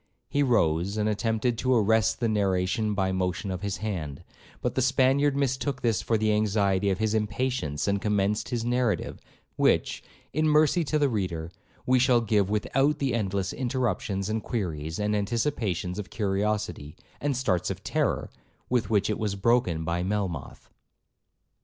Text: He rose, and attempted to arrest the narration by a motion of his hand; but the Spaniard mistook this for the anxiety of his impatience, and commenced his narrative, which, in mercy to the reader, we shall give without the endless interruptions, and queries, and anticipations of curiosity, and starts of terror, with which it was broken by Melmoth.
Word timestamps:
He 0.27 0.41
rose, 0.41 0.97
and 0.97 1.07
attempted 1.07 1.59
to 1.59 1.75
arrest 1.75 2.19
the 2.19 2.27
narration 2.27 2.95
by 2.95 3.09
a 3.09 3.13
motion 3.13 3.51
of 3.51 3.61
his 3.61 3.77
hand; 3.85 4.23
but 4.59 4.73
the 4.73 4.81
Spaniard 4.81 5.37
mistook 5.37 5.83
this 5.83 6.01
for 6.01 6.17
the 6.17 6.33
anxiety 6.33 6.89
of 6.89 6.97
his 6.97 7.13
impatience, 7.13 7.87
and 7.87 8.01
commenced 8.01 8.49
his 8.49 8.65
narrative, 8.65 9.19
which, 9.57 10.01
in 10.33 10.47
mercy 10.49 10.83
to 10.85 10.97
the 10.97 11.07
reader, 11.07 11.51
we 11.85 11.99
shall 11.99 12.19
give 12.19 12.49
without 12.49 12.97
the 12.97 13.13
endless 13.13 13.53
interruptions, 13.53 14.27
and 14.27 14.41
queries, 14.41 14.97
and 14.97 15.15
anticipations 15.15 15.99
of 15.99 16.09
curiosity, 16.09 16.95
and 17.19 17.37
starts 17.37 17.69
of 17.69 17.83
terror, 17.83 18.31
with 18.71 18.89
which 18.89 19.07
it 19.07 19.19
was 19.19 19.35
broken 19.35 19.83
by 19.85 20.01
Melmoth. 20.01 20.67